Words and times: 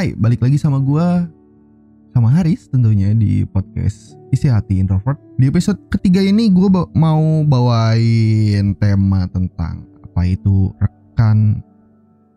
Hai, 0.00 0.16
balik 0.16 0.40
lagi 0.40 0.56
sama 0.56 0.80
gua 0.80 1.28
sama 2.16 2.32
Haris 2.32 2.72
tentunya 2.72 3.12
di 3.12 3.44
podcast 3.44 4.16
Isi 4.32 4.48
Hati 4.48 4.80
Introvert. 4.80 5.20
Di 5.36 5.52
episode 5.52 5.76
ketiga 5.92 6.24
ini 6.24 6.48
gue 6.48 6.72
ba- 6.72 6.88
mau 6.96 7.44
bawain 7.44 8.72
tema 8.80 9.28
tentang 9.28 9.84
apa 10.00 10.24
itu 10.24 10.72
rekan, 10.80 11.60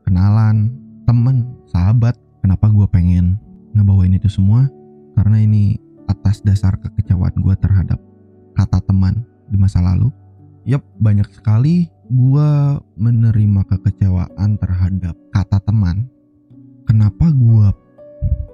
kenalan, 0.04 0.76
temen, 1.08 1.56
sahabat. 1.72 2.20
Kenapa 2.44 2.68
gue 2.68 2.84
pengen 2.92 3.40
ngebawain 3.72 4.12
itu 4.12 4.28
semua? 4.28 4.68
Karena 5.16 5.40
ini 5.40 5.80
atas 6.12 6.44
dasar 6.44 6.76
kekecewaan 6.84 7.40
gue 7.40 7.56
terhadap 7.64 7.96
kata 8.60 8.84
teman 8.84 9.24
di 9.48 9.56
masa 9.56 9.80
lalu. 9.80 10.12
Yap, 10.68 10.84
banyak 11.00 11.32
sekali 11.32 11.88
gue 12.12 12.52
menerima 13.00 13.64
kekecewaan 13.72 14.60
terhadap 14.60 15.16
kata 15.32 15.64
teman. 15.64 16.12
Kenapa 16.94 17.26
gue 17.34 17.68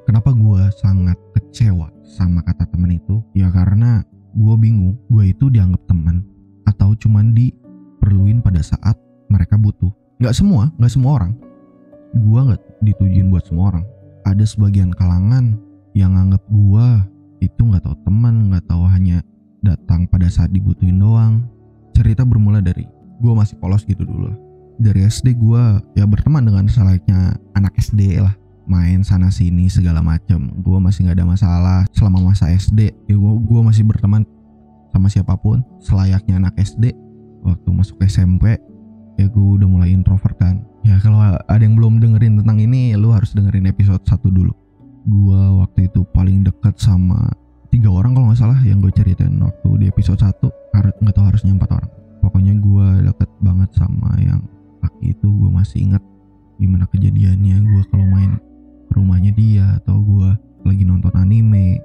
kenapa 0.08 0.32
gue 0.32 0.64
sangat 0.80 1.20
kecewa 1.36 1.92
sama 2.08 2.40
kata 2.40 2.72
teman 2.72 2.96
itu? 2.96 3.20
Ya 3.36 3.52
karena 3.52 4.00
gue 4.32 4.56
bingung, 4.56 4.96
gue 5.12 5.36
itu 5.36 5.52
dianggap 5.52 5.84
teman 5.92 6.24
atau 6.64 6.96
cuman 6.96 7.36
diperluin 7.36 8.40
pada 8.40 8.64
saat 8.64 8.96
mereka 9.28 9.60
butuh. 9.60 9.92
Nggak 10.24 10.40
semua, 10.40 10.72
nggak 10.80 10.88
semua 10.88 11.12
orang. 11.20 11.36
Gue 12.16 12.40
nggak 12.40 12.64
ditujuin 12.80 13.28
buat 13.28 13.44
semua 13.44 13.76
orang. 13.76 13.86
Ada 14.24 14.48
sebagian 14.48 14.96
kalangan 14.96 15.60
yang 15.92 16.16
anggap 16.16 16.48
gue 16.48 16.88
itu 17.44 17.60
nggak 17.60 17.84
tahu 17.84 18.00
teman, 18.08 18.56
nggak 18.56 18.72
tahu 18.72 18.88
hanya 18.88 19.20
datang 19.60 20.08
pada 20.08 20.32
saat 20.32 20.56
dibutuhin 20.56 20.96
doang. 20.96 21.44
Cerita 21.92 22.24
bermula 22.24 22.64
dari 22.64 22.88
gue 23.20 23.34
masih 23.36 23.60
polos 23.60 23.84
gitu 23.84 24.08
dulu. 24.08 24.32
Dari 24.80 25.04
SD 25.04 25.36
gue 25.36 25.64
ya 26.00 26.08
berteman 26.08 26.48
dengan 26.48 26.64
selayaknya 26.72 27.36
anak 27.52 27.76
SD 27.76 28.24
lah. 28.24 28.32
Main 28.70 29.04
sana 29.04 29.34
sini 29.34 29.68
segala 29.68 30.00
macam 30.00 30.54
gue 30.56 30.78
masih 30.80 31.04
nggak 31.10 31.18
ada 31.20 31.28
masalah 31.28 31.80
selama 31.92 32.32
masa 32.32 32.54
SD 32.54 32.94
ya 33.10 33.16
gue 33.18 33.34
gua 33.44 33.66
masih 33.66 33.82
berteman 33.82 34.24
sama 34.94 35.10
siapa 35.10 35.34
pun 35.42 35.66
selayaknya 35.82 36.38
anak 36.38 36.54
SD 36.62 36.94
waktu 37.42 37.70
masuk 37.74 37.98
SMP 38.06 38.62
ya 39.20 39.26
gue 39.28 39.48
udah 39.60 39.68
mulai 39.68 39.92
introvert 39.92 40.38
kan. 40.40 40.64
Ya 40.88 40.96
kalau 41.04 41.20
ada 41.20 41.60
yang 41.60 41.76
belum 41.76 42.00
dengerin 42.00 42.40
tentang 42.40 42.62
ini 42.64 42.96
lu 42.96 43.12
harus 43.12 43.36
dengerin 43.36 43.68
episode 43.68 44.00
1 44.08 44.16
dulu. 44.32 44.56
Gue 45.10 45.42
waktu 45.60 45.92
itu 45.92 46.08
paling 46.16 46.48
dekat 46.48 46.80
sama 46.80 47.28
tiga 47.68 47.92
orang 47.92 48.16
kalau 48.16 48.32
nggak 48.32 48.40
salah 48.40 48.60
yang 48.64 48.80
gue 48.80 48.94
ceritain 48.96 49.34
waktu 49.44 49.70
di 49.82 49.86
episode 49.92 50.22
1 50.22 50.30
harus 50.78 50.94
nggak 51.04 51.16
tahu 51.18 51.26
harusnya 51.28 51.52
empat 51.58 51.70
orang. 51.74 51.92
Pokoknya 52.24 52.54
gue 52.56 52.88
deket 53.12 53.30
banget 53.44 53.70
sama 53.76 54.14
yang 54.22 54.40
laki 54.84 55.16
itu 55.16 55.28
gue 55.28 55.50
masih 55.52 55.90
inget 55.92 56.04
gimana 56.60 56.84
kejadiannya 56.92 57.58
gue 57.64 57.82
kalau 57.88 58.08
main 58.08 58.36
ke 58.90 58.94
rumahnya 58.98 59.32
dia 59.32 59.80
atau 59.80 60.02
gue 60.04 60.30
lagi 60.68 60.84
nonton 60.84 61.14
anime. 61.16 61.80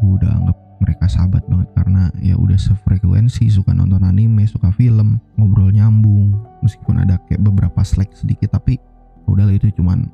Gue 0.00 0.16
udah 0.16 0.30
anggap 0.40 0.56
mereka 0.80 1.04
sahabat 1.12 1.44
banget 1.44 1.68
karena 1.76 2.08
ya 2.24 2.34
udah 2.40 2.56
sefrekuensi 2.56 3.52
suka 3.52 3.76
nonton 3.76 4.00
anime 4.00 4.48
suka 4.48 4.72
film 4.72 5.20
ngobrol 5.36 5.68
nyambung 5.68 6.32
meskipun 6.64 7.04
ada 7.04 7.20
kayak 7.28 7.44
beberapa 7.44 7.84
slack 7.84 8.16
sedikit 8.16 8.56
tapi 8.56 8.80
udah 9.28 9.44
itu 9.52 9.68
cuman 9.76 10.08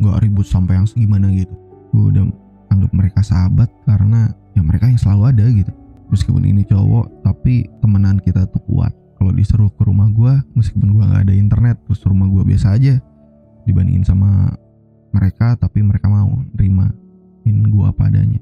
nggak 0.00 0.24
ribut 0.24 0.48
sampai 0.48 0.80
yang 0.80 0.88
segimana 0.88 1.28
gitu. 1.36 1.52
Gue 1.92 2.16
udah 2.16 2.24
anggap 2.72 2.92
mereka 2.96 3.20
sahabat 3.20 3.68
karena 3.84 4.32
ya 4.56 4.64
mereka 4.64 4.88
yang 4.88 5.00
selalu 5.00 5.22
ada 5.28 5.44
gitu. 5.52 5.72
Meskipun 6.08 6.48
ini 6.48 6.64
cowok 6.64 7.20
tapi 7.20 7.68
temenan 7.84 8.16
kita 8.24 8.48
tuh 8.48 8.64
kuat 8.64 8.96
kalau 9.18 9.34
disuruh 9.34 9.66
ke 9.74 9.82
rumah 9.82 10.06
gue 10.14 10.30
meskipun 10.54 10.94
gue 10.94 11.02
nggak 11.02 11.26
ada 11.26 11.34
internet 11.34 11.76
terus 11.84 12.06
rumah 12.06 12.30
gue 12.30 12.46
biasa 12.46 12.78
aja. 12.78 13.02
Dibandingin 13.66 14.06
sama 14.06 14.54
mereka 15.10 15.58
tapi 15.58 15.82
mereka 15.82 16.06
mau 16.06 16.38
nerimain 16.54 16.94
gue 17.44 17.84
apa 17.84 18.06
adanya. 18.06 18.38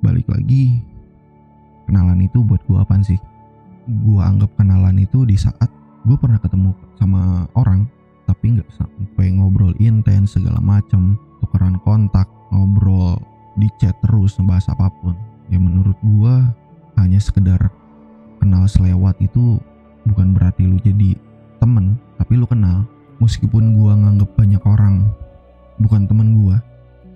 Balik 0.00 0.30
lagi 0.30 0.78
kenalan 1.90 2.22
itu 2.22 2.46
buat 2.46 2.62
gue 2.70 2.78
apaan 2.78 3.02
sih? 3.02 3.18
Gue 4.06 4.22
anggap 4.22 4.54
kenalan 4.54 5.02
itu 5.02 5.26
di 5.26 5.34
saat 5.34 5.66
gue 6.06 6.14
pernah 6.14 6.38
ketemu 6.38 6.72
sama 6.96 7.50
orang 7.58 7.90
tapi 8.30 8.54
nggak 8.54 8.70
sampai 8.78 9.34
ngobrol 9.34 9.74
intens 9.82 10.38
segala 10.38 10.62
macam 10.62 11.18
tukeran 11.42 11.80
kontak 11.82 12.28
ngobrol 12.54 13.18
di 13.58 13.66
chat 13.82 13.98
terus 14.06 14.38
ngebahas 14.38 14.70
apa 14.70 14.94
pun. 15.02 15.18
Ya 15.50 15.58
menurut 15.58 15.98
gue 16.06 16.34
hanya 17.00 17.18
sekedar 17.18 17.58
kenal 18.38 18.70
selewat 18.70 19.18
itu 19.18 19.58
bukan 20.08 20.32
berarti 20.32 20.64
lu 20.64 20.80
jadi 20.80 21.14
temen 21.60 21.96
tapi 22.16 22.34
lu 22.38 22.48
kenal. 22.48 22.84
Meskipun 23.18 23.74
gue 23.74 23.92
nganggep 23.98 24.30
banyak 24.38 24.62
orang 24.62 25.10
bukan 25.82 26.06
teman 26.06 26.38
gue 26.38 26.56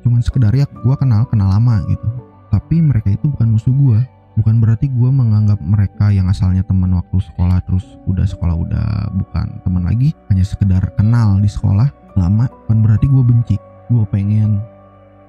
cuman 0.03 0.19
sekedar 0.19 0.51
ya 0.51 0.67
gue 0.67 0.95
kenal 0.99 1.23
kenal 1.31 1.51
lama 1.51 1.83
gitu. 1.87 2.09
Tapi 2.51 2.83
mereka 2.83 3.15
itu 3.15 3.31
bukan 3.31 3.55
musuh 3.55 3.71
gue 3.71 4.01
bukan 4.33 4.59
berarti 4.65 4.89
gue 4.89 5.11
menganggap 5.13 5.61
mereka 5.61 6.09
yang 6.09 6.27
asalnya 6.27 6.65
teman 6.65 6.97
waktu 6.97 7.21
sekolah 7.21 7.61
terus 7.69 7.85
udah 8.09 8.25
sekolah 8.25 8.57
udah 8.57 8.87
bukan 9.13 9.61
teman 9.63 9.85
lagi 9.85 10.17
hanya 10.33 10.45
sekedar 10.45 10.83
kenal 10.99 11.39
di 11.39 11.49
sekolah 11.49 11.89
lama. 12.19 12.51
Bukan 12.67 12.79
berarti 12.83 13.07
gue 13.09 13.23
benci. 13.23 13.57
Gue 13.93 14.05
pengen 14.09 14.59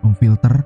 memfilter 0.03 0.63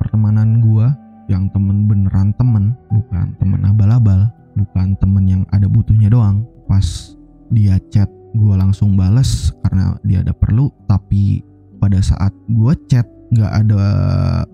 pertemanan 0.00 0.64
gue 0.64 0.86
yang 1.26 1.50
temen 1.50 1.90
beneran 1.90 2.30
temen 2.38 2.74
bukan 2.90 3.34
temen 3.42 3.60
abal-abal 3.66 4.30
bukan 4.56 4.96
temen 4.96 5.24
yang 5.28 5.42
ada 5.52 5.68
butuhnya 5.68 6.08
doang. 6.08 6.48
Pas 6.66 7.14
dia 7.52 7.78
chat 7.92 8.10
gue 8.34 8.54
langsung 8.56 8.96
bales 8.96 9.52
karena 9.62 9.94
dia 10.02 10.24
ada 10.24 10.32
perlu. 10.32 10.72
Tapi 10.88 11.44
pada 11.78 12.00
saat 12.00 12.32
gue 12.48 12.72
chat 12.88 13.06
nggak 13.30 13.52
ada 13.52 13.82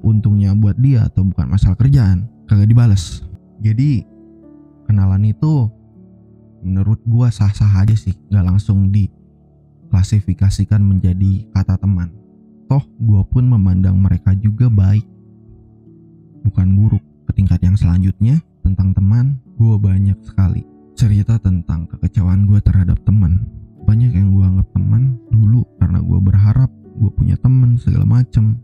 untungnya 0.02 0.56
buat 0.56 0.76
dia 0.80 1.06
atau 1.08 1.24
bukan 1.24 1.46
masalah 1.48 1.78
kerjaan. 1.78 2.28
Kagak 2.50 2.68
dibales. 2.68 3.22
Jadi 3.62 4.04
kenalan 4.90 5.24
itu 5.30 5.70
menurut 6.62 7.00
gue 7.06 7.28
sah-sah 7.30 7.70
aja 7.80 7.94
sih. 7.94 8.18
Nggak 8.28 8.44
langsung 8.44 8.90
diklasifikasikan 8.90 10.82
menjadi 10.82 11.46
kata 11.54 11.78
teman. 11.78 12.10
Toh 12.66 12.82
gue 13.00 13.22
pun 13.30 13.44
memandang 13.46 13.96
mereka 13.96 14.34
juga 14.36 14.66
baik. 14.68 15.06
Bukan 16.42 16.68
buruk. 16.76 17.02
Ke 17.22 17.38
tingkat 17.38 17.62
yang 17.62 17.78
selanjutnya 17.78 18.42
tentang 18.66 18.90
teman 18.94 19.38
gue 19.62 19.78
banyak 19.78 20.18
sekali 20.26 20.66
cerita 20.98 21.38
tentang 21.38 21.86
kekecewaan 21.86 22.50
gue 22.50 22.58
terhadap 22.66 22.98
teman. 23.06 23.46
Banyak 23.86 24.10
yang 24.10 24.34
gue 24.34 24.42
anggap 24.42 24.74
teman 24.74 25.22
dulu 25.30 25.62
karena 25.78 26.02
gue 26.02 26.18
berharap 26.18 26.70
gue 26.98 27.10
punya 27.14 27.38
temen 27.38 27.78
segala 27.78 28.02
macem 28.02 28.58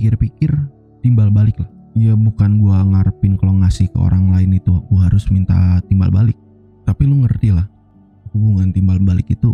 kalau 0.00 0.16
dipikir-pikir 0.16 0.50
timbal 1.04 1.28
balik 1.28 1.60
lah. 1.60 1.68
Ya 1.92 2.16
bukan 2.16 2.64
gue 2.64 2.72
ngarepin 2.72 3.36
kalau 3.36 3.60
ngasih 3.60 3.92
ke 3.92 3.98
orang 4.00 4.32
lain 4.32 4.56
itu 4.56 4.72
gue 4.72 5.00
harus 5.00 5.28
minta 5.28 5.76
timbal 5.92 6.08
balik. 6.08 6.38
Tapi 6.88 7.04
lu 7.04 7.20
ngerti 7.20 7.52
lah 7.52 7.68
hubungan 8.32 8.72
timbal 8.72 8.96
balik 8.96 9.28
itu 9.28 9.52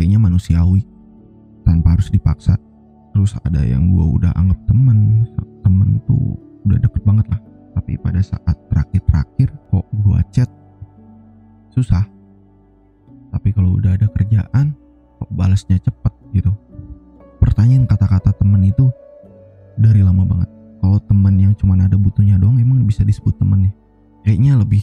kayaknya 0.00 0.16
manusiawi. 0.16 0.80
Tanpa 1.68 1.92
harus 1.92 2.08
dipaksa 2.08 2.56
terus 3.12 3.36
ada 3.44 3.60
yang 3.60 3.92
gue 3.92 4.06
udah 4.16 4.32
anggap 4.32 4.56
temen. 4.64 5.28
Temen 5.60 6.00
tuh 6.08 6.40
udah 6.64 6.80
deket 6.80 7.04
banget 7.04 7.26
lah. 7.28 7.40
Tapi 7.76 8.00
pada 8.00 8.24
saat 8.24 8.56
terakhir-terakhir 8.72 9.52
kok 9.68 9.84
gue 9.92 10.18
chat 10.32 10.48
susah. 11.76 12.08
Tapi 13.28 13.52
kalau 13.52 13.76
udah 13.76 13.92
ada 13.92 14.08
kerjaan 14.08 14.72
kok 15.20 15.30
balasnya 15.36 15.76
cepet 15.84 16.09
bisa 22.90 23.06
disebut 23.06 23.38
temen 23.38 23.70
ya 23.70 23.72
kayaknya 24.26 24.58
lebih 24.58 24.82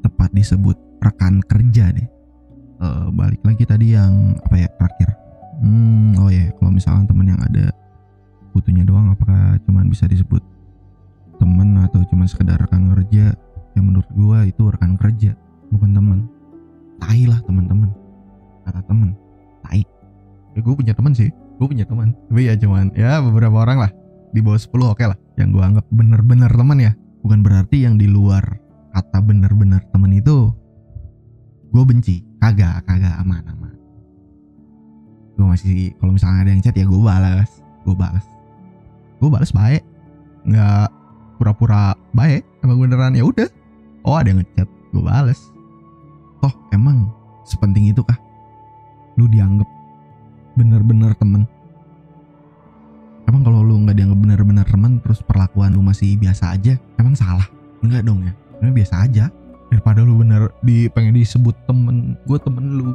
tepat 0.00 0.32
disebut 0.32 0.76
rekan 1.00 1.44
kerja 1.44 1.92
deh. 1.92 2.08
Uh, 2.80 3.08
balik 3.12 3.40
lagi 3.44 3.64
tadi 3.64 3.92
yang 3.96 4.36
apa 4.40 4.56
ya 4.56 4.68
terakhir. 4.80 5.08
Hmm 5.60 6.16
oh 6.20 6.28
ya 6.32 6.48
kalau 6.56 6.72
misalkan 6.72 7.04
temen 7.04 7.28
yang 7.28 7.40
ada 7.40 7.70
butuhnya 8.56 8.84
doang 8.84 9.12
apakah 9.12 9.56
cuman 9.68 9.88
bisa 9.88 10.08
disebut 10.08 10.42
temen 11.40 11.76
atau 11.84 12.00
cuma 12.08 12.24
sekedar 12.24 12.56
rekan 12.56 12.92
kerja? 12.96 13.36
Ya 13.74 13.80
menurut 13.80 14.08
gue 14.12 14.38
itu 14.48 14.62
rekan 14.68 14.96
kerja 14.96 15.36
bukan 15.68 15.92
temen. 15.92 16.18
Tai 17.00 17.20
lah 17.28 17.40
teman-teman 17.44 17.90
kata 18.64 18.80
temen 18.88 19.12
tai. 19.60 19.84
Ya 20.56 20.60
gue 20.60 20.74
punya 20.74 20.96
temen 20.96 21.12
sih 21.12 21.30
gue 21.54 21.66
punya 21.70 21.86
teman 21.86 22.10
tapi 22.26 22.50
ya 22.50 22.54
cuman 22.58 22.90
ya 22.98 23.22
beberapa 23.22 23.62
orang 23.62 23.86
lah 23.86 23.90
di 24.34 24.42
bawah 24.42 24.58
10 24.58 24.74
oke 24.74 25.04
lah 25.06 25.18
yang 25.34 25.50
gue 25.50 25.62
anggap 25.62 25.86
bener-bener 25.90 26.50
teman 26.50 26.78
ya 26.78 26.92
bukan 27.26 27.42
berarti 27.42 27.82
yang 27.82 27.98
di 27.98 28.06
luar 28.06 28.42
kata 28.94 29.18
bener-bener 29.18 29.82
temen 29.90 30.14
itu 30.14 30.54
gue 31.74 31.82
benci 31.82 32.22
kagak 32.38 32.86
kagak 32.86 33.18
aman 33.18 33.42
aman. 33.50 33.74
Gue 35.34 35.46
masih 35.50 35.90
kalau 35.98 36.14
misalnya 36.14 36.46
ada 36.46 36.50
yang 36.54 36.62
chat 36.62 36.76
ya 36.78 36.86
gue 36.86 37.02
balas 37.02 37.50
gue 37.82 37.96
balas. 37.96 38.26
Gue 39.18 39.28
balas 39.32 39.50
baik 39.50 39.82
nggak 40.44 40.88
pura-pura 41.40 41.98
baik 42.14 42.46
emang 42.62 42.78
beneran 42.78 43.18
ya 43.18 43.26
udah. 43.26 43.50
Oh 44.06 44.14
ada 44.14 44.30
yang 44.30 44.38
ngechat 44.44 44.68
gue 44.68 45.02
balas. 45.02 45.50
Toh 46.38 46.54
emang 46.70 47.10
sepenting 47.42 47.90
itu 47.90 48.06
kah? 48.06 48.16
Lu 49.18 49.26
dianggap 49.26 49.66
bener-bener 50.54 51.10
temen 51.18 51.50
emang 53.28 53.42
kalau 53.44 53.60
lu 53.64 53.80
nggak 53.84 53.96
dianggap 53.96 54.18
bener-bener 54.20 54.66
temen 54.68 55.00
terus 55.00 55.20
perlakuan 55.24 55.72
lu 55.72 55.80
masih 55.80 56.16
biasa 56.20 56.56
aja 56.56 56.76
emang 57.00 57.16
salah? 57.16 57.46
Enggak 57.80 58.04
dong 58.04 58.24
ya 58.24 58.32
emang 58.60 58.76
biasa 58.76 58.94
aja. 59.04 59.28
Daripada 59.72 60.06
lu 60.06 60.20
bener 60.20 60.54
di 60.62 60.86
pengen 60.92 61.18
disebut 61.18 61.56
temen 61.66 62.14
gue 62.28 62.38
temen 62.38 62.64
lu 62.78 62.94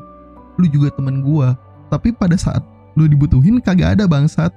lu 0.59 0.65
juga 0.71 0.91
temen 0.95 1.23
gue 1.23 1.47
tapi 1.89 2.13
pada 2.13 2.37
saat 2.37 2.61
lu 2.95 3.09
dibutuhin 3.09 3.59
kagak 3.59 3.99
ada 3.99 4.05
bangsat. 4.05 4.53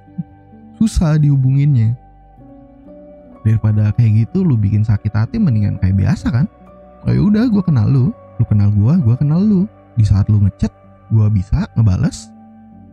Susah 0.77 1.17
dihubunginnya. 1.17 1.95
Daripada 3.43 3.91
kayak 3.99 4.27
gitu 4.27 4.45
lu 4.45 4.55
bikin 4.55 4.87
sakit 4.87 5.11
hati 5.11 5.35
mendingan 5.37 5.75
kayak 5.81 5.99
biasa 5.99 6.31
kan? 6.31 6.45
Oh 7.03 7.11
ya 7.11 7.21
udah 7.21 7.49
gue 7.51 7.63
kenal 7.65 7.87
lu. 7.89 8.05
Lu 8.39 8.43
kenal 8.47 8.71
gue 8.71 8.93
gue 9.03 9.15
kenal 9.19 9.41
lu. 9.43 9.61
Di 9.99 10.05
saat 10.07 10.29
lu 10.31 10.39
ngechat 10.43 10.71
gue 11.11 11.27
bisa 11.33 11.67
ngebales. 11.75 12.31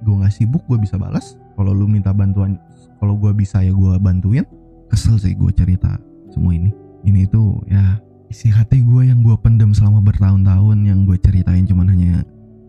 Gue 0.03 0.17
nggak 0.17 0.33
sibuk 0.33 0.65
gue 0.67 0.81
bisa 0.81 0.97
balas 0.97 1.37
kalau 1.61 1.77
lu 1.77 1.85
minta 1.85 2.09
bantuan 2.17 2.57
kalau 3.01 3.17
gue 3.17 3.33
bisa 3.33 3.65
ya 3.65 3.73
gue 3.73 3.97
bantuin 3.97 4.45
kesel 4.93 5.17
sih 5.17 5.33
gue 5.33 5.49
cerita 5.57 5.97
semua 6.29 6.53
ini. 6.53 6.69
Ini 7.01 7.25
tuh 7.33 7.65
ya 7.65 7.97
isi 8.29 8.53
hati 8.53 8.85
gue 8.85 9.09
yang 9.09 9.25
gue 9.25 9.33
pendem 9.41 9.73
selama 9.73 10.05
bertahun-tahun 10.05 10.85
yang 10.85 11.09
gue 11.09 11.17
ceritain 11.17 11.65
cuman 11.65 11.89
hanya 11.89 12.21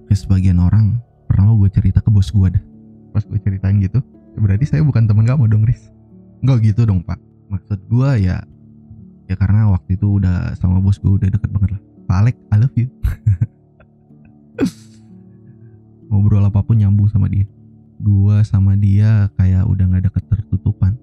ke 0.07 0.15
sebagian 0.15 0.63
orang. 0.63 1.03
Pertama 1.27 1.59
gue 1.59 1.67
cerita 1.67 1.99
ke 1.99 2.07
bos 2.07 2.31
gue 2.31 2.47
dah. 2.47 2.63
Pas 3.11 3.27
gue 3.27 3.39
ceritain 3.43 3.75
gitu 3.83 3.99
berarti 4.39 4.63
saya 4.63 4.81
bukan 4.81 5.11
teman 5.11 5.27
kamu 5.27 5.51
dong 5.51 5.67
Riz. 5.67 5.91
Enggak 6.39 6.63
gitu 6.63 6.87
dong 6.87 7.03
pak. 7.03 7.19
Maksud 7.51 7.83
gue 7.91 8.09
ya 8.23 8.39
ya 9.27 9.35
karena 9.35 9.67
waktu 9.75 9.99
itu 9.99 10.23
udah 10.23 10.55
sama 10.55 10.79
bos 10.79 10.95
gue 10.95 11.11
udah 11.11 11.27
deket 11.27 11.51
banget 11.51 11.75
lah. 11.75 11.81
Pak 12.07 12.17
Alek 12.23 12.37
I 12.47 12.55
love 12.55 12.75
you. 12.79 12.87
Ngobrol 16.07 16.47
apa 16.47 16.63
pun 16.63 16.79
nyambung 16.79 17.11
sama 17.11 17.27
dia 17.27 17.43
gue 18.01 18.35
sama 18.41 18.73
dia 18.73 19.29
kayak 19.37 19.69
udah 19.69 19.85
nggak 19.85 20.01
ada 20.09 20.11
ketertutupan 20.11 20.97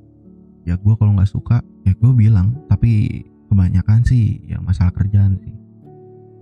ya 0.67 0.75
gue 0.75 0.95
kalau 0.99 1.15
nggak 1.15 1.31
suka 1.31 1.63
ya 1.87 1.95
gue 1.95 2.13
bilang 2.13 2.53
tapi 2.67 3.23
kebanyakan 3.49 4.05
sih 4.05 4.45
ya 4.45 4.61
masalah 4.61 4.93
kerjaan 4.93 5.41
sih. 5.41 5.57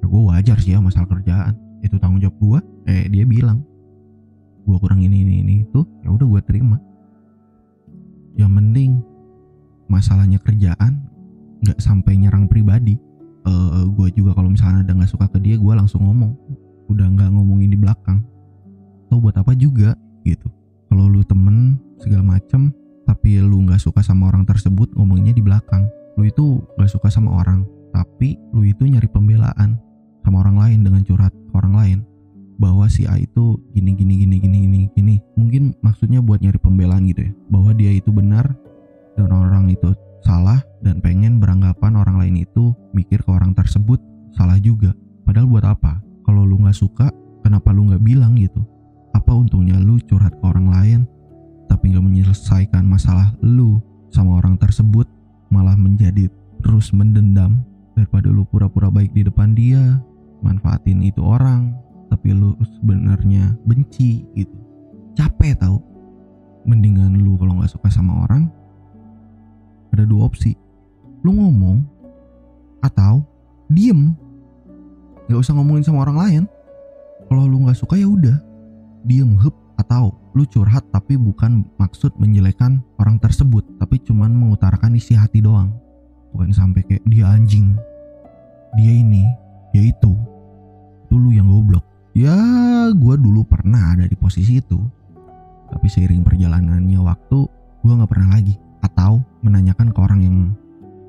Ya 0.02 0.04
gue 0.04 0.22
wajar 0.26 0.58
sih 0.58 0.74
ya 0.74 0.82
masalah 0.82 1.08
kerjaan. 1.08 1.54
Itu 1.80 1.96
tanggung 2.02 2.20
jawab 2.20 2.36
gue 2.36 2.60
eh 2.90 3.06
dia 3.08 3.24
bilang. 3.24 3.62
Gue 4.66 4.76
kurang 4.82 4.98
ini 5.00 5.22
ini 5.22 5.34
ini 5.46 5.54
itu 5.62 5.86
ya 6.02 6.10
udah 6.10 6.26
gue 6.26 6.42
terima. 6.44 6.76
Yang 8.36 8.50
mending 8.52 8.92
masalahnya 9.86 10.42
kerjaan 10.42 11.06
nggak 11.62 11.78
sampai 11.78 12.18
nyerang 12.18 12.50
pribadi. 12.50 12.98
Uh, 13.46 13.86
gue 13.94 14.10
juga 14.10 14.34
kalau 14.34 14.50
misalnya 14.50 14.82
ada 14.82 14.92
nggak 14.98 15.10
suka 15.14 15.30
ke 15.30 15.38
dia 15.38 15.54
gue 15.54 15.72
langsung 15.72 16.02
ngomong. 16.02 16.34
Udah 16.90 17.06
nggak 17.06 17.30
ngomongin 17.30 17.70
di 17.70 17.78
belakang. 17.78 18.20
Tau 19.06 19.22
buat 19.22 19.38
apa 19.38 19.54
juga 19.54 19.94
gitu 20.26 20.50
kalau 20.90 21.06
lu 21.06 21.22
temen 21.22 21.78
segala 22.02 22.36
macem 22.36 22.74
tapi 23.06 23.38
lu 23.38 23.62
nggak 23.62 23.78
suka 23.78 24.02
sama 24.02 24.26
orang 24.26 24.42
tersebut 24.42 24.90
ngomonginnya 24.98 25.38
di 25.38 25.42
belakang 25.46 25.86
lu 26.18 26.26
itu 26.26 26.58
nggak 26.74 26.90
suka 26.90 27.06
sama 27.06 27.38
orang 27.38 27.62
tapi 27.94 28.34
lu 28.50 28.66
itu 28.66 28.82
nyari 28.82 29.06
pembelaan 29.06 29.78
sama 30.26 30.42
orang 30.42 30.58
lain 30.58 30.78
dengan 30.82 31.06
curhat 31.06 31.30
ke 31.30 31.52
orang 31.54 31.74
lain 31.78 31.98
bahwa 32.58 32.88
si 32.90 33.06
A 33.06 33.20
itu 33.20 33.60
gini 33.76 33.94
gini 33.94 34.18
gini 34.18 34.36
gini 34.42 34.58
gini 34.66 34.80
gini 34.96 35.14
mungkin 35.38 35.76
maksudnya 35.84 36.18
buat 36.24 36.42
nyari 36.42 36.58
pembelaan 36.58 37.06
gitu 37.06 37.30
ya 37.30 37.32
bahwa 37.52 37.70
dia 37.76 37.92
itu 37.94 38.10
benar 38.10 38.56
dan 39.16 39.30
orang 39.30 39.70
itu 39.70 39.94
salah 40.26 40.58
dan 40.82 40.98
pengen 40.98 41.38
beranggapan 41.38 41.94
orang 41.94 42.18
lain 42.18 42.42
itu 42.42 42.74
mikir 42.90 43.22
ke 43.22 43.30
orang 43.30 43.54
tersebut 43.54 44.02
salah 44.36 44.58
juga. 44.58 44.92
Padahal 45.22 45.48
buat 45.48 45.64
apa? 45.64 46.02
Kalau 46.26 46.42
lu 46.42 46.58
nggak 46.60 46.76
suka, 46.76 47.08
kenapa 47.46 47.70
lu 47.70 47.88
nggak 47.88 48.02
bilang 48.04 48.34
gitu? 48.34 48.60
Apa 49.26 49.42
untungnya 49.42 49.74
lu 49.82 49.98
curhat 50.06 50.38
ke 50.38 50.44
orang 50.46 50.70
lain, 50.70 51.00
tapi 51.66 51.90
nggak 51.90 52.06
menyelesaikan 52.06 52.86
masalah 52.86 53.34
lu 53.42 53.82
sama 54.14 54.38
orang 54.38 54.54
tersebut, 54.54 55.10
malah 55.50 55.74
menjadi 55.74 56.30
terus 56.62 56.94
mendendam 56.94 57.66
daripada 57.98 58.30
lu 58.30 58.46
pura-pura 58.46 58.86
baik 58.86 59.10
di 59.10 59.26
depan 59.26 59.50
dia, 59.50 59.98
manfaatin 60.46 61.02
itu 61.02 61.18
orang, 61.26 61.74
tapi 62.06 62.30
lu 62.30 62.54
sebenarnya 62.78 63.58
benci 63.66 64.22
gitu. 64.38 64.54
Capek 65.18 65.58
tau. 65.58 65.82
Mendingan 66.62 67.18
lu 67.18 67.34
kalau 67.34 67.58
nggak 67.58 67.74
suka 67.74 67.90
sama 67.90 68.30
orang, 68.30 68.46
ada 69.90 70.06
dua 70.06 70.30
opsi 70.30 70.54
lu 71.26 71.34
ngomong 71.34 71.82
atau 72.86 73.26
diem 73.66 74.14
nggak 75.26 75.42
usah 75.42 75.58
ngomongin 75.58 75.82
sama 75.82 76.06
orang 76.06 76.18
lain 76.22 76.42
kalau 77.26 77.50
lu 77.50 77.66
nggak 77.66 77.74
suka 77.74 77.98
ya 77.98 78.06
udah 78.06 78.38
diem 79.06 79.38
hup 79.38 79.54
atau 79.78 80.12
lu 80.34 80.44
curhat 80.44 80.84
tapi 80.90 81.14
bukan 81.16 81.64
maksud 81.78 82.12
menjelekan 82.18 82.82
orang 82.98 83.16
tersebut 83.22 83.64
tapi 83.78 84.02
cuman 84.02 84.34
mengutarakan 84.34 84.98
isi 84.98 85.14
hati 85.16 85.40
doang. 85.40 85.72
Bukan 86.34 86.52
sampai 86.52 86.84
kayak 86.84 87.06
dia 87.08 87.30
anjing 87.30 87.72
dia 88.76 88.92
ini 88.92 89.24
dia 89.72 89.88
itu 89.88 90.12
itu 91.06 91.16
yang 91.32 91.48
goblok. 91.48 91.86
Ya 92.12 92.36
gue 92.92 93.14
dulu 93.16 93.46
pernah 93.46 93.94
ada 93.96 94.04
di 94.04 94.16
posisi 94.18 94.58
itu 94.60 94.80
tapi 95.70 95.86
seiring 95.88 96.26
perjalanannya 96.26 97.00
waktu 97.00 97.38
gue 97.82 97.92
nggak 97.94 98.10
pernah 98.10 98.36
lagi 98.36 98.58
atau 98.82 99.22
menanyakan 99.42 99.90
ke 99.90 99.98
orang 99.98 100.20
yang 100.22 100.36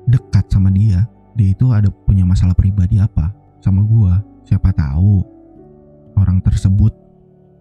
dekat 0.08 0.48
sama 0.48 0.72
dia 0.72 1.04
dia 1.38 1.54
itu 1.54 1.70
ada 1.70 1.86
punya 1.92 2.26
masalah 2.26 2.56
pribadi 2.56 2.98
apa 2.98 3.30
sama 3.62 3.86
gua 3.86 4.18
siapa 4.42 4.74
tahu 4.74 5.22
orang 6.18 6.42
tersebut 6.42 6.90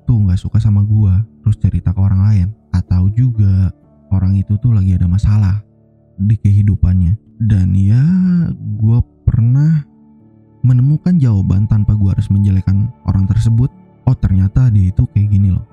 tuh 0.07 0.23
nggak 0.23 0.39
suka 0.39 0.63
sama 0.63 0.87
gua 0.87 1.19
terus 1.43 1.59
cerita 1.59 1.91
ke 1.91 1.99
orang 1.99 2.21
lain. 2.23 2.47
Atau 2.71 3.11
juga 3.11 3.75
orang 4.15 4.39
itu 4.39 4.55
tuh 4.63 4.71
lagi 4.71 4.95
ada 4.95 5.05
masalah 5.05 5.59
di 6.15 6.39
kehidupannya. 6.39 7.19
Dan 7.43 7.75
ya 7.75 8.01
gua 8.79 9.03
pernah 9.27 9.83
menemukan 10.63 11.19
jawaban 11.19 11.67
tanpa 11.67 11.93
gua 11.93 12.15
harus 12.15 12.31
menjelekan 12.31 12.87
orang 13.03 13.27
tersebut. 13.27 13.67
Oh 14.07 14.15
ternyata 14.15 14.71
dia 14.71 14.87
itu 14.87 15.03
kayak 15.11 15.27
gini 15.27 15.51
loh. 15.51 15.67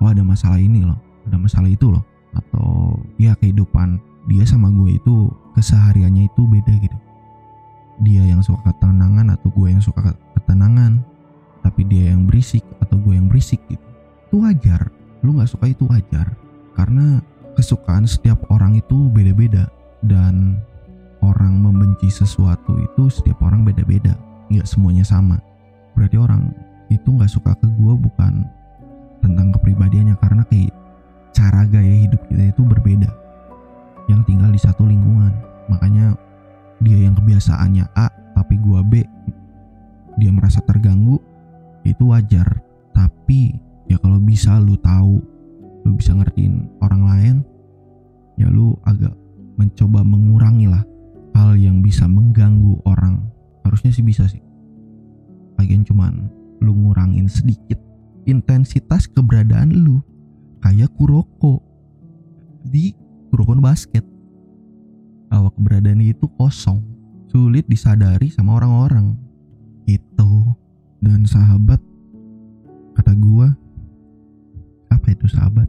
Oh 0.00 0.08
ada 0.08 0.24
masalah 0.24 0.56
ini 0.56 0.82
loh. 0.82 0.96
Ada 1.28 1.36
masalah 1.36 1.68
itu 1.68 1.92
loh. 1.92 2.00
Atau 2.32 2.98
ya 3.20 3.36
kehidupan 3.36 4.00
dia 4.24 4.44
sama 4.48 4.72
gue 4.72 4.96
itu 4.96 5.28
kesehariannya 5.52 6.32
itu 6.32 6.42
beda 6.48 6.72
gitu. 6.80 6.96
Dia 8.02 8.24
yang 8.24 8.40
suka 8.40 8.72
ketenangan 8.72 9.36
atau 9.36 9.52
gue 9.52 9.68
yang 9.70 9.84
suka 9.84 10.16
ketenangan 10.34 11.04
tapi 11.64 11.88
dia 11.88 12.12
yang 12.12 12.28
berisik 12.28 12.60
atau 12.84 13.00
gue 13.00 13.16
yang 13.16 13.26
berisik 13.26 13.58
gitu. 13.72 13.82
Itu 14.28 14.44
wajar. 14.44 14.92
Lu 15.24 15.32
nggak 15.32 15.48
suka 15.48 15.66
itu 15.72 15.88
wajar. 15.88 16.28
Karena 16.76 17.24
kesukaan 17.56 18.04
setiap 18.04 18.44
orang 18.52 18.76
itu 18.76 19.08
beda-beda. 19.08 19.72
Dan 20.04 20.60
orang 21.24 21.56
membenci 21.56 22.12
sesuatu 22.12 22.76
itu 22.76 23.08
setiap 23.08 23.40
orang 23.40 23.64
beda-beda. 23.64 24.12
Nggak 24.52 24.68
semuanya 24.68 25.02
sama. 25.08 25.40
Berarti 25.96 26.20
orang 26.20 26.52
itu 26.92 27.08
nggak 27.08 27.32
suka 27.32 27.56
ke 27.56 27.66
gue 27.66 27.94
bukan 27.96 28.44
tentang 29.24 29.56
kepribadiannya. 29.56 30.20
Karena 30.20 30.44
kayak 30.44 30.76
cara 31.32 31.64
gaya 31.64 32.04
hidup 32.04 32.20
kita 32.28 32.52
itu 32.52 32.60
berbeda. 32.60 33.08
Yang 34.12 34.20
tinggal 34.28 34.52
di 34.52 34.60
satu 34.60 34.84
lingkungan. 34.84 35.32
Makanya 35.72 36.12
dia 36.84 37.00
yang 37.00 37.16
kebiasaannya 37.16 37.88
A 37.96 38.12
tapi 38.36 38.60
gua 38.60 38.84
B 38.84 39.00
dia 40.20 40.30
merasa 40.30 40.60
terganggu 40.62 41.16
itu 41.84 42.10
wajar. 42.10 42.48
Tapi 42.96 43.52
ya 43.88 44.00
kalau 44.00 44.18
bisa 44.18 44.56
lu 44.60 44.74
tahu 44.80 45.20
lu 45.84 45.92
bisa 46.00 46.16
ngertiin 46.16 46.64
orang 46.80 47.02
lain 47.04 47.36
ya 48.40 48.48
lu 48.48 48.72
agak 48.88 49.12
mencoba 49.60 50.00
mengurangi 50.00 50.66
lah 50.66 50.82
hal 51.36 51.54
yang 51.54 51.84
bisa 51.84 52.08
mengganggu 52.08 52.80
orang. 52.88 53.20
Harusnya 53.62 53.92
sih 53.92 54.02
bisa 54.02 54.24
sih. 54.26 54.40
Lagian 55.60 55.84
cuman 55.84 56.32
lu 56.64 56.72
ngurangin 56.72 57.28
sedikit 57.28 57.78
intensitas 58.24 59.04
keberadaan 59.06 59.70
lu 59.72 60.00
kayak 60.64 60.90
Kuroko. 60.96 61.60
Di 62.64 62.96
Kuroko 63.28 63.54
basket. 63.60 64.02
Keberadaan 65.34 65.98
dia 65.98 66.14
itu 66.14 66.30
kosong 66.38 66.78
sulit 67.26 67.66
disadari 67.66 68.30
sama 68.30 68.54
orang-orang. 68.58 69.18
Itu 69.86 70.54
dan 71.04 71.28
sahabat 71.28 71.78
kata 72.96 73.12
gua 73.20 73.52
apa 74.88 75.12
itu 75.12 75.28
sahabat? 75.28 75.68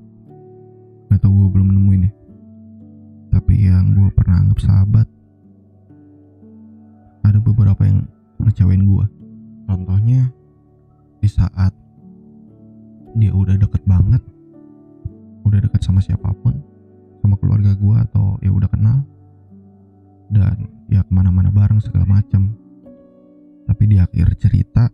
Atau 1.12 1.28
gue 1.28 1.48
belum 1.52 1.76
nemuin 1.76 2.08
ya. 2.08 2.14
Tapi 3.36 3.68
yang 3.68 3.92
gue 3.92 4.08
pernah 4.16 4.40
anggap 4.40 4.64
sahabat 4.64 5.08
ada 7.26 7.44
beberapa 7.44 7.84
yang 7.84 8.08
ngecewain 8.40 8.88
gue 8.88 9.06
contohnya 9.68 10.32
di 11.20 11.28
saat 11.28 11.76
dia 13.18 13.36
udah 13.36 13.60
deket 13.60 13.84
banget 13.84 14.24
udah 15.44 15.60
deket 15.60 15.82
sama 15.84 16.00
siapa 16.00 16.32
pun 16.40 16.56
sama 17.20 17.36
keluarga 17.42 17.74
gue 17.74 17.98
atau 18.08 18.38
ya 18.40 18.54
udah 18.54 18.70
kenal 18.70 19.04
dan 20.32 20.70
ya 20.88 21.02
ke 21.04 21.12
mana-mana 21.12 21.50
bareng 21.50 21.82
segala 21.82 22.06
macam 22.06 22.54
tapi 23.66 23.84
di 23.90 23.98
akhir 23.98 24.38
cerita 24.38 24.88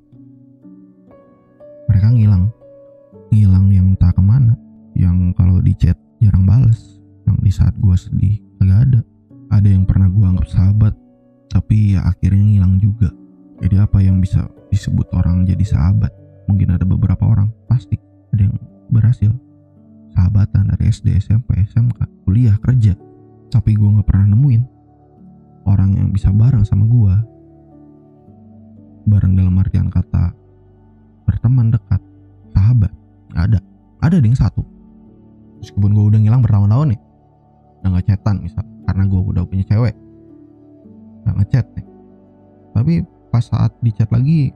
gue 7.91 7.99
sedih. 7.99 8.35
Agak 8.63 8.79
ada. 8.87 8.99
Ada 9.51 9.67
yang 9.67 9.83
pernah 9.83 10.07
gue 10.07 10.23
anggap 10.23 10.47
sahabat 10.47 10.95
tapi 11.51 11.99
ya 11.99 12.07
akhirnya 12.07 12.39
ngilang 12.39 12.79
juga. 12.79 13.11
Jadi 13.59 13.75
apa 13.75 13.99
yang 13.99 14.23
bisa 14.23 14.47
disebut 14.71 15.11
orang 15.11 15.43
jadi 15.43 15.59
sahabat? 15.67 16.07
Mungkin 16.47 16.71
ada 16.71 16.87
beberapa 16.87 17.27
orang 17.27 17.51
pasti. 17.67 17.99
Ada 18.31 18.47
yang 18.47 18.55
berhasil. 18.87 19.35
Sahabatan 20.15 20.71
dari 20.71 20.87
SD 20.87 21.19
SMP 21.19 21.67
SMK 21.67 22.23
kuliah 22.23 22.55
kerja. 22.63 22.95
Tapi 23.51 23.75
gue 23.75 23.89
nggak 23.99 24.07
pernah 24.07 24.31
nemuin 24.31 24.63
orang 25.67 25.99
yang 25.99 26.09
bisa 26.15 26.31
bareng 26.31 26.63
sama 26.63 26.87
gue 26.89 27.15
bareng 29.05 29.35
dalam 29.35 29.59
artian 29.59 29.91
kata 29.91 30.31
berteman 31.27 31.75
dekat 31.75 31.99
sahabat. 32.55 32.95
Gak 33.35 33.51
ada. 33.51 33.59
Ada 33.99 34.23
yang 34.23 34.39
satu. 34.39 34.63
Meskipun 35.59 35.91
gue 35.91 36.05
udah 36.15 36.19
ngilang 36.23 36.39
bertahun-tahun 36.39 36.95
nih 36.95 37.01
udah 37.81 37.97
nggak 37.97 38.37
misal. 38.41 38.65
Karena 38.85 39.03
gue 39.09 39.21
udah 39.21 39.43
punya 39.49 39.65
cewek. 39.65 39.95
Nggak 41.25 41.35
ngechat 41.41 41.65
nih. 41.77 41.85
Tapi 42.71 42.93
pas 43.33 43.43
saat 43.43 43.71
di 43.81 43.91
chat 43.91 44.09
lagi 44.11 44.51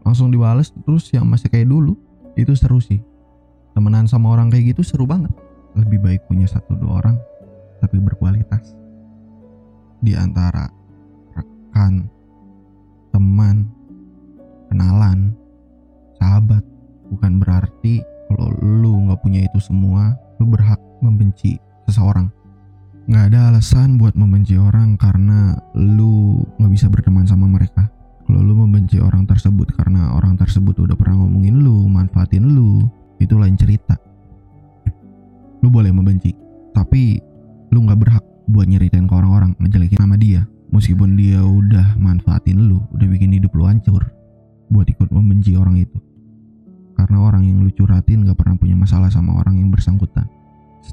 langsung 0.00 0.32
dibales 0.32 0.72
terus 0.72 1.12
yang 1.12 1.28
masih 1.28 1.52
kayak 1.52 1.70
dulu 1.70 1.94
itu 2.34 2.52
seru 2.58 2.82
sih. 2.82 2.98
Temenan 3.76 4.10
sama 4.10 4.34
orang 4.34 4.50
kayak 4.50 4.74
gitu 4.74 4.82
seru 4.82 5.06
banget. 5.06 5.30
Lebih 5.78 6.02
baik 6.02 6.20
punya 6.26 6.50
satu 6.50 6.74
dua 6.74 7.04
orang 7.04 7.16
tapi 7.78 8.02
berkualitas. 8.02 8.74
Di 10.02 10.16
antara 10.16 10.66
rekan 11.36 12.08
teman 13.14 13.68
kenalan 14.72 15.34
sahabat 16.18 16.62
bukan 17.10 17.42
berarti 17.42 18.02
kalau 18.30 18.54
lu 18.62 19.10
nggak 19.10 19.20
punya 19.22 19.40
itu 19.44 19.58
semua 19.58 20.14
lu 20.38 20.46
berhak 20.46 20.78
membenci 21.02 21.58
seseorang. 21.90 22.30
Nggak 23.10 23.24
ada 23.34 23.40
alasan 23.50 23.98
buat 23.98 24.14
membenci 24.14 24.54
orang 24.54 24.94
karena 24.94 25.58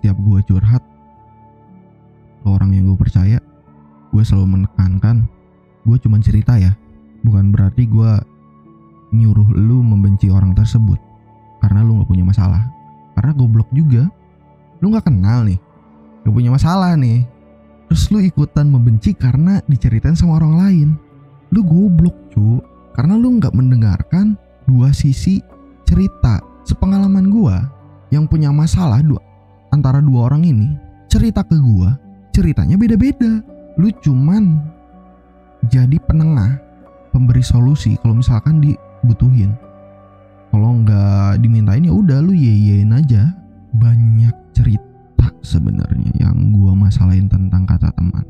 setiap 0.08 0.24
gue 0.24 0.40
curhat 0.48 0.80
ke 2.40 2.48
orang 2.48 2.72
yang 2.72 2.88
gue 2.88 2.96
percaya 2.96 3.44
gue 4.16 4.24
selalu 4.24 4.56
menekankan 4.64 5.28
gue 5.84 6.00
cuma 6.00 6.16
cerita 6.24 6.56
ya. 6.56 6.72
Bukan 7.28 7.52
berarti 7.52 7.84
gue 7.84 8.12
nyuruh 9.12 9.52
lu 9.52 9.84
membenci 9.84 10.32
orang 10.32 10.56
tersebut 10.56 10.96
karena 11.60 11.84
lu 11.84 12.00
gak 12.00 12.08
punya 12.08 12.24
masalah. 12.24 12.72
Karena 13.20 13.36
goblok 13.36 13.68
juga. 13.76 14.08
Lu 14.80 14.96
gak 14.96 15.12
kenal 15.12 15.44
nih 15.44 15.60
gak 16.24 16.32
punya 16.32 16.56
masalah 16.56 16.96
nih. 16.96 17.28
Terus 17.92 18.08
lu 18.08 18.24
ikutan 18.24 18.72
membenci 18.72 19.12
karena 19.12 19.60
diceritain 19.68 20.16
sama 20.16 20.40
orang 20.40 20.56
lain. 20.56 20.88
Lu 21.52 21.68
goblok 21.68 22.16
cu. 22.32 22.64
Karena 22.96 23.20
lu 23.20 23.44
gak 23.44 23.52
mendengarkan 23.52 24.40
dua 24.72 24.96
sisi 24.96 25.44
cerita 25.84 26.40
sepengalaman 26.64 27.28
gua 27.28 27.68
yang 28.08 28.24
punya 28.24 28.56
masalah 28.56 29.04
dua 29.04 29.27
antara 29.78 30.02
dua 30.02 30.34
orang 30.34 30.42
ini 30.42 30.74
cerita 31.06 31.46
ke 31.46 31.54
gua 31.62 31.94
ceritanya 32.34 32.78
beda-beda. 32.78 33.42
Lu 33.78 33.94
cuman 34.02 34.58
jadi 35.70 35.98
penengah 36.06 36.58
pemberi 37.14 37.46
solusi 37.46 37.98
kalau 38.02 38.18
misalkan 38.18 38.62
dibutuhin. 38.62 39.54
Kalau 40.50 40.82
nggak 40.82 41.42
dimintain 41.46 41.86
ya 41.86 41.94
udah 41.94 42.20
lu 42.22 42.34
yeyein 42.34 42.94
aja. 42.94 43.34
Banyak 43.78 44.34
cerita 44.58 45.30
sebenarnya 45.46 46.10
yang 46.18 46.54
gua 46.58 46.74
masalahin 46.74 47.30
tentang 47.30 47.70
kata 47.70 47.94
teman. 47.94 48.26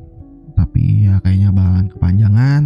Tapi 0.55 1.07
ya 1.07 1.23
kayaknya 1.23 1.55
bakalan 1.55 1.87
kepanjangan. 1.87 2.61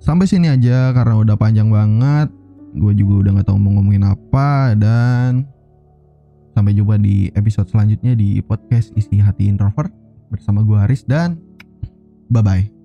Sampai 0.00 0.24
sini 0.24 0.48
aja 0.48 0.94
karena 0.96 1.18
udah 1.18 1.36
panjang 1.36 1.68
banget. 1.68 2.32
Gue 2.70 2.94
juga 2.94 3.26
udah 3.26 3.30
nggak 3.34 3.48
tahu 3.50 3.58
mau 3.58 3.74
ngomongin 3.76 4.06
apa 4.06 4.78
dan 4.78 5.42
sampai 6.60 6.76
jumpa 6.76 7.00
di 7.00 7.32
episode 7.32 7.72
selanjutnya 7.72 8.12
di 8.12 8.44
podcast 8.44 8.92
isi 8.92 9.16
hati 9.16 9.48
introvert. 9.48 9.88
Bersama 10.28 10.60
gue 10.60 10.76
Haris 10.76 11.08
dan 11.08 11.40
bye 12.28 12.44
bye 12.44 12.79